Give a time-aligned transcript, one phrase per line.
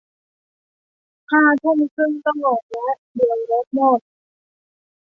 [1.29, 3.99] ห้าทุ่มครึ่งต้องออกละ เดี๋ยวรถหมด